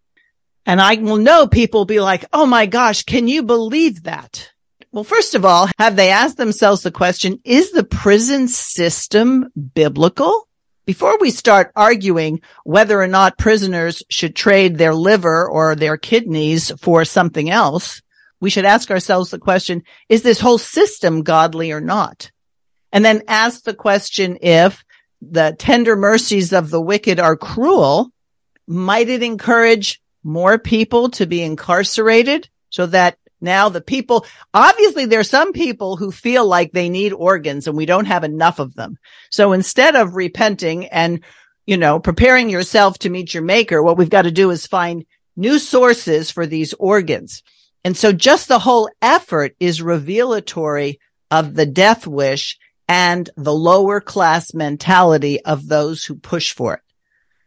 [0.65, 4.51] And I will know people will be like, Oh my gosh, can you believe that?
[4.91, 10.47] Well, first of all, have they asked themselves the question, is the prison system biblical?
[10.85, 16.71] Before we start arguing whether or not prisoners should trade their liver or their kidneys
[16.81, 18.01] for something else,
[18.41, 22.31] we should ask ourselves the question, is this whole system godly or not?
[22.91, 24.83] And then ask the question if
[25.21, 28.11] the tender mercies of the wicked are cruel,
[28.67, 35.19] might it encourage more people to be incarcerated so that now the people, obviously there
[35.19, 38.73] are some people who feel like they need organs and we don't have enough of
[38.75, 38.97] them.
[39.29, 41.23] So instead of repenting and,
[41.65, 45.05] you know, preparing yourself to meet your maker, what we've got to do is find
[45.35, 47.43] new sources for these organs.
[47.83, 53.99] And so just the whole effort is revelatory of the death wish and the lower
[53.99, 56.81] class mentality of those who push for it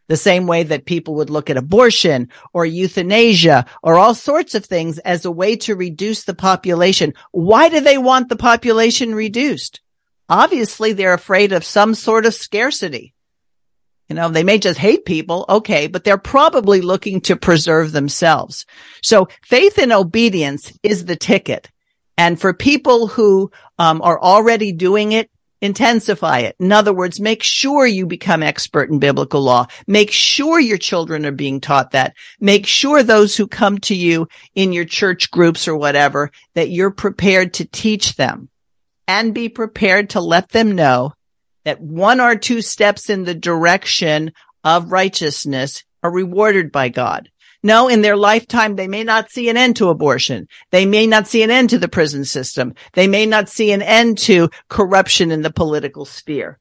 [0.07, 4.65] the same way that people would look at abortion or euthanasia or all sorts of
[4.65, 7.13] things as a way to reduce the population.
[7.31, 9.81] Why do they want the population reduced?
[10.29, 13.13] Obviously, they're afraid of some sort of scarcity.
[14.09, 15.45] You know, they may just hate people.
[15.49, 15.87] Okay.
[15.87, 18.65] But they're probably looking to preserve themselves.
[19.03, 21.69] So faith and obedience is the ticket.
[22.17, 25.29] And for people who um, are already doing it,
[25.61, 26.55] intensify it.
[26.59, 29.67] In other words, make sure you become expert in biblical law.
[29.87, 32.15] Make sure your children are being taught that.
[32.39, 36.91] Make sure those who come to you in your church groups or whatever, that you're
[36.91, 38.49] prepared to teach them
[39.07, 41.13] and be prepared to let them know
[41.63, 44.31] that one or two steps in the direction
[44.63, 47.29] of righteousness are rewarded by God.
[47.67, 50.47] No, in their lifetime, they may not see an end to abortion.
[50.71, 52.75] They may not see an end to the prison system.
[52.93, 56.59] They may not see an end to corruption in the political sphere.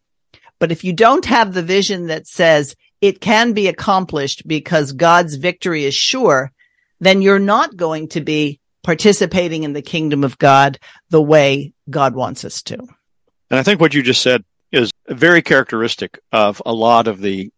[0.58, 5.36] But if you don't have the vision that says it can be accomplished because God's
[5.36, 6.50] victory is sure,
[6.98, 10.76] then you're not going to be participating in the kingdom of God
[11.10, 12.78] the way God wants us to.
[12.78, 17.52] And I think what you just said is very characteristic of a lot of the,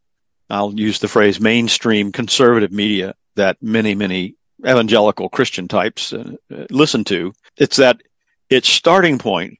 [0.50, 4.34] I'll use the phrase mainstream conservative media that many, many
[4.66, 6.34] evangelical Christian types uh,
[6.70, 7.32] listen to.
[7.56, 8.02] It's that
[8.50, 9.58] its starting point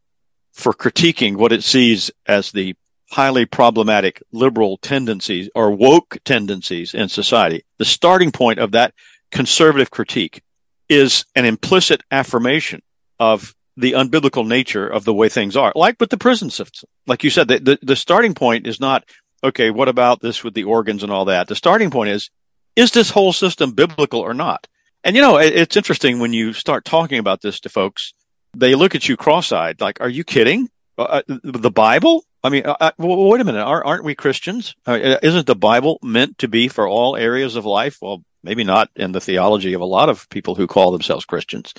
[0.53, 2.75] for critiquing what it sees as the
[3.11, 7.65] highly problematic liberal tendencies or woke tendencies in society.
[7.79, 8.93] The starting point of that
[9.31, 10.43] conservative critique
[10.89, 12.83] is an implicit affirmation
[13.19, 16.89] of the unbiblical nature of the way things are, like with the prison system.
[17.07, 19.05] Like you said, the, the, the starting point is not,
[19.45, 21.47] okay, what about this with the organs and all that?
[21.47, 22.31] The starting point is,
[22.79, 24.69] is this whole system biblical or not?
[25.03, 28.15] And you know, it's interesting when you start talking about this to folks,
[28.57, 30.71] they look at you cross-eyed, like, "Are you kidding?
[30.97, 32.25] Uh, uh the Bible?
[32.43, 34.77] I mean, uh, uh wait a minute, aren't, aren't we Christians?
[34.87, 37.99] Uh, isn't the Bible meant to be for all areas of life?
[38.01, 41.75] Well, maybe not in the theology of a lot of people who call themselves Christians,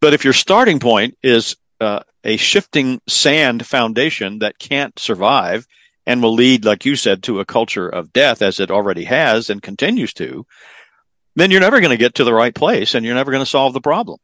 [0.00, 5.66] but if your starting point is uh, a shifting sand foundation that can't survive
[6.06, 9.50] and will lead, like you said, to a culture of death as it already has
[9.50, 10.46] and continues to,
[11.34, 13.50] then you're never going to get to the right place and you're never going to
[13.50, 14.18] solve the problem.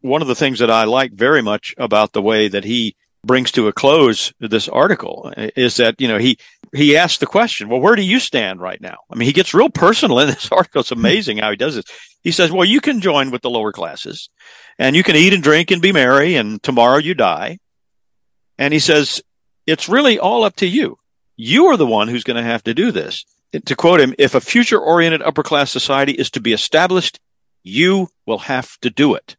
[0.00, 2.94] One of the things that I like very much about the way that he
[3.24, 6.38] brings to a close this article eh, is that, you know, he,
[6.72, 8.98] he asks the question, well, where do you stand right now?
[9.10, 10.80] I mean, he gets real personal in this article.
[10.80, 11.84] It's amazing how he does this.
[12.22, 14.30] He says, well, you can join with the lower classes
[14.78, 17.58] and you can eat and drink and be merry and tomorrow you die.
[18.56, 19.22] And he says,
[19.66, 20.98] it's really all up to you.
[21.40, 23.24] You are the one who's going to have to do this.
[23.64, 27.20] To quote him, if a future oriented upper class society is to be established,
[27.62, 29.36] you will have to do it.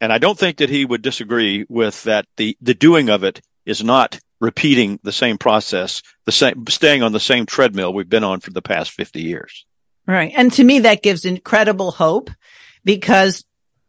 [0.00, 2.26] And I don't think that he would disagree with that.
[2.36, 7.12] The, the doing of it is not repeating the same process, the same, staying on
[7.12, 9.64] the same treadmill we've been on for the past 50 years.
[10.06, 10.34] Right.
[10.36, 12.30] And to me, that gives incredible hope
[12.84, 13.42] because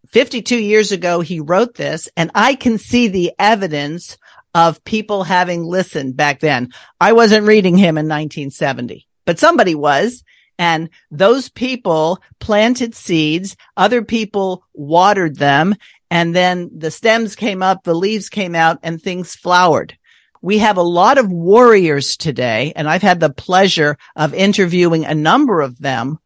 [0.08, 4.18] 52 years ago, he wrote this and I can see the evidence
[4.56, 6.72] of people having listened back then.
[7.00, 10.24] I wasn't reading him in 1970, but somebody was.
[10.58, 13.58] And those people planted seeds.
[13.76, 15.76] Other people watered them.
[16.10, 19.98] And then the stems came up, the leaves came out and things flowered.
[20.42, 25.16] We have a lot of warriors today, and I've had the pleasure of interviewing a
[25.16, 26.20] number of them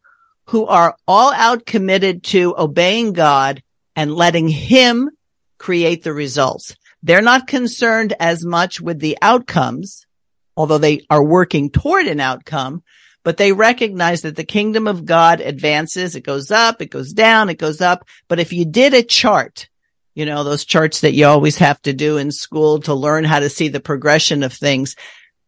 [0.47, 3.63] who are all out committed to obeying God
[3.95, 5.09] and letting him
[5.57, 6.75] create the results.
[7.02, 10.06] They're not concerned as much with the outcomes,
[10.58, 12.84] although they are working toward an outcome,
[13.24, 16.16] but they recognize that the kingdom of God advances.
[16.16, 18.06] It goes up, it goes down, it goes up.
[18.28, 19.70] But if you did a chart,
[20.16, 23.39] you know, those charts that you always have to do in school to learn how
[23.39, 24.95] to see the progression of things,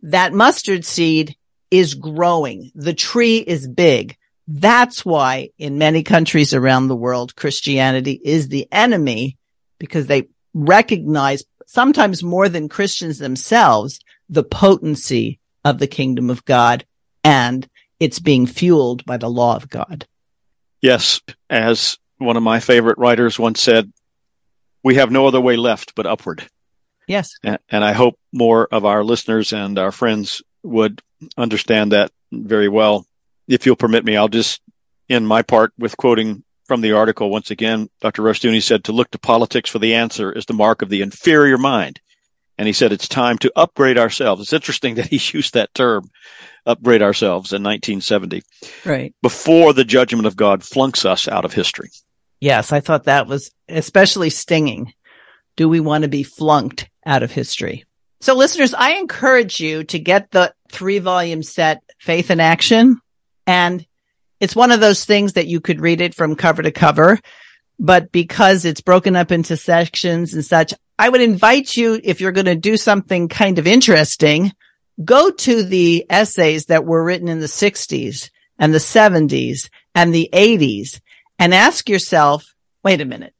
[0.03, 1.35] that mustard seed
[1.69, 2.71] is growing.
[2.75, 4.17] The tree is big.
[4.47, 9.37] That's why in many countries around the world, Christianity is the enemy
[9.79, 13.99] because they recognize sometimes more than Christians themselves,
[14.29, 16.85] the potency of the kingdom of God
[17.23, 17.67] and
[17.99, 20.07] it's being fueled by the law of God.
[20.81, 23.91] Yes, as one of my favorite writers once said,
[24.83, 26.47] we have no other way left but upward.
[27.07, 27.33] Yes.
[27.43, 31.01] And, and I hope more of our listeners and our friends would
[31.37, 33.05] understand that very well.
[33.47, 34.61] If you'll permit me, I'll just
[35.09, 37.89] end my part with quoting from the article once again.
[37.99, 38.21] Dr.
[38.21, 41.57] Rushdoony said, to look to politics for the answer is the mark of the inferior
[41.57, 41.99] mind.
[42.57, 44.41] And he said, it's time to upgrade ourselves.
[44.41, 46.09] It's interesting that he used that term
[46.65, 48.43] upgrade ourselves in 1970.
[48.85, 49.13] Right.
[49.21, 51.89] Before the judgment of God flunks us out of history.
[52.39, 54.93] Yes, I thought that was especially stinging.
[55.57, 57.83] Do we want to be flunked out of history?
[58.21, 63.01] So listeners, I encourage you to get the three volume set Faith in Action.
[63.45, 63.85] And
[64.41, 67.19] it's one of those things that you could read it from cover to cover,
[67.79, 72.31] but because it's broken up into sections and such, I would invite you, if you're
[72.31, 74.51] going to do something kind of interesting,
[75.03, 80.29] go to the essays that were written in the 60s and the 70s and the
[80.33, 80.99] 80s
[81.37, 83.33] and ask yourself, wait a minute.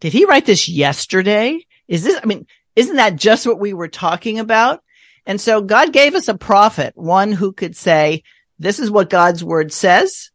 [0.00, 1.64] Did he write this yesterday?
[1.86, 2.46] Is this, I mean,
[2.76, 4.82] isn't that just what we were talking about?
[5.26, 8.22] And so God gave us a prophet, one who could say,
[8.58, 10.30] this is what God's word says.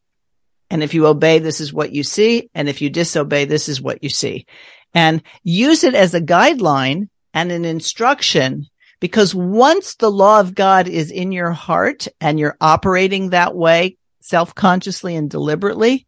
[0.70, 2.50] And if you obey, this is what you see.
[2.56, 4.46] And if you disobey, this is what you see.
[4.94, 8.68] And use it as a guideline and an instruction
[9.00, 13.98] because once the law of God is in your heart and you're operating that way
[14.22, 16.08] self-consciously and deliberately,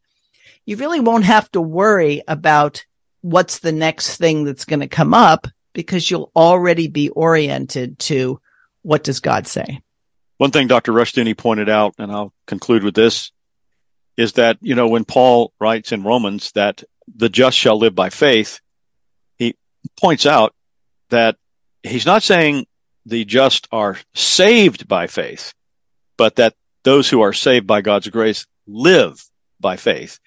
[0.66, 2.86] you really won't have to worry about
[3.22, 8.40] what's the next thing that's going to come up because you'll already be oriented to
[8.82, 9.82] what does God say.
[10.38, 10.92] One thing Dr.
[10.92, 13.32] Rushdoony pointed out, and I'll conclude with this,
[14.18, 16.84] is that, you know, when Paul writes in Romans that
[17.14, 18.60] the just shall live by faith,
[19.38, 19.56] he
[20.00, 20.54] points out
[21.10, 21.38] that
[21.84, 22.66] he's not saying
[23.06, 25.54] the just are saved by faith,
[26.18, 29.24] but that those who are saved by God's grace live
[29.60, 30.20] by faith.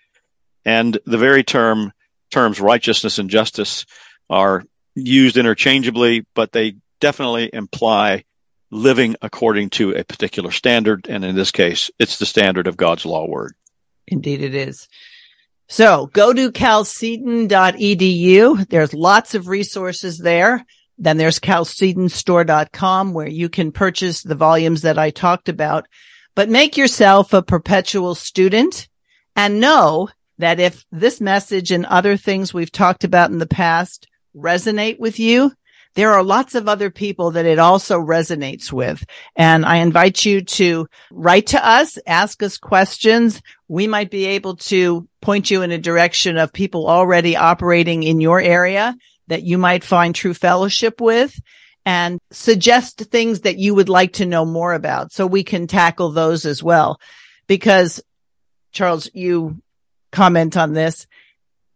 [0.65, 1.93] And the very term
[2.31, 3.87] terms righteousness and justice
[4.29, 8.25] are used interchangeably, but they definitely imply
[8.71, 11.07] living according to a particular standard.
[11.09, 13.55] And in this case, it's the standard of God's law word.
[14.07, 14.89] Indeed it is.
[15.69, 18.69] So go to chalcedon.edu.
[18.69, 20.65] There's lots of resources there.
[20.97, 25.87] Then there's chalcedonstore.com where you can purchase the volumes that I talked about,
[26.35, 28.89] but make yourself a perpetual student
[29.37, 30.09] and know
[30.39, 35.21] that if this message and other things we've talked about in the past resonate with
[35.21, 35.53] you,
[35.95, 39.05] there are lots of other people that it also resonates with.
[39.37, 43.43] And I invite you to write to us, ask us questions.
[43.67, 48.21] We might be able to point you in a direction of people already operating in
[48.21, 51.39] your area that you might find true fellowship with
[51.85, 56.11] and suggest things that you would like to know more about so we can tackle
[56.11, 57.01] those as well.
[57.47, 58.03] Because
[58.73, 59.63] Charles, you
[60.13, 61.07] comment on this.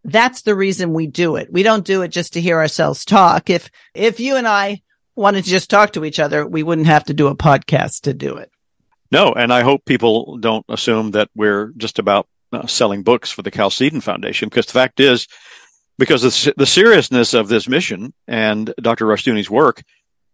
[0.05, 1.53] That's the reason we do it.
[1.53, 3.50] We don't do it just to hear ourselves talk.
[3.50, 4.82] If, if you and I
[5.14, 8.14] wanted to just talk to each other, we wouldn't have to do a podcast to
[8.14, 8.50] do it.
[9.11, 13.42] No, and I hope people don't assume that we're just about uh, selling books for
[13.42, 15.28] the Chalcedon Foundation because the fact is
[15.98, 19.07] because the, the seriousness of this mission and Dr.
[19.07, 19.82] Rushdoony's work,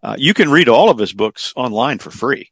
[0.03, 2.51] uh, you can read all of his books online for free.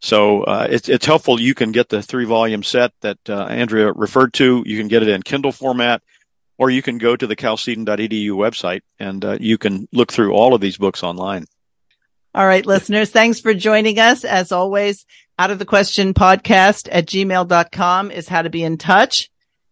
[0.00, 1.40] So uh, it's it's helpful.
[1.40, 4.62] You can get the three volume set that uh, Andrea referred to.
[4.64, 6.02] You can get it in Kindle format,
[6.58, 10.54] or you can go to the chalcedon.edu website and uh, you can look through all
[10.54, 11.46] of these books online.
[12.34, 14.24] All right, listeners, thanks for joining us.
[14.24, 15.06] As always,
[15.38, 19.30] out of the question podcast at gmail.com is how to be in touch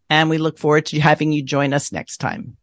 [0.09, 2.57] and we look forward to having you join us next time.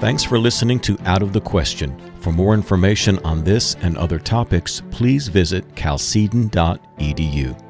[0.00, 2.00] Thanks for listening to Out of the Question.
[2.20, 7.69] For more information on this and other topics, please visit chalcedon.edu.